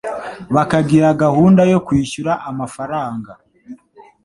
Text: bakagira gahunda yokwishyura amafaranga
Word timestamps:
bakagira 0.55 1.07
gahunda 1.23 1.61
yokwishyura 1.71 2.33
amafaranga 2.49 3.31